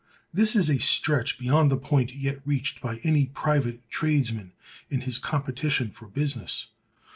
[0.33, 4.51] This is a stretch beyond the point yet reached by any private tradesman
[4.89, 6.69] in his competition for business.